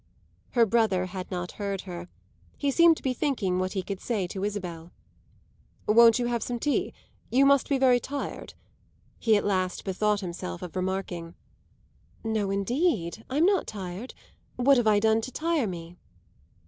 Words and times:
Her 0.53 0.65
brother 0.65 1.05
had 1.05 1.29
not 1.29 1.51
heard 1.61 1.81
her; 1.81 2.07
he 2.57 2.71
seemed 2.71 2.97
to 2.97 3.03
be 3.03 3.13
thinking 3.13 3.59
what 3.59 3.73
he 3.73 3.83
could 3.83 3.99
say 3.99 4.25
to 4.29 4.43
Isabel. 4.43 4.91
"Won't 5.85 6.17
you 6.17 6.25
have 6.25 6.41
some 6.41 6.57
tea? 6.57 6.91
you 7.29 7.45
must 7.45 7.69
be 7.69 7.77
very 7.77 7.99
tired," 7.99 8.55
he 9.19 9.37
at 9.37 9.45
last 9.45 9.85
bethought 9.85 10.21
himself 10.21 10.63
of 10.63 10.75
remarking. 10.75 11.35
"No 12.23 12.49
indeed, 12.49 13.23
I'm 13.29 13.45
not 13.45 13.67
tired; 13.67 14.15
what 14.55 14.77
have 14.77 14.87
I 14.87 14.97
done 14.99 15.21
to 15.21 15.31
tire 15.31 15.67
me?" 15.67 15.97